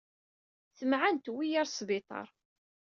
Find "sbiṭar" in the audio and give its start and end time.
1.69-2.27